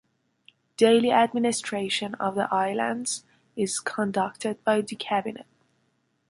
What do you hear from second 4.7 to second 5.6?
the Cabinet.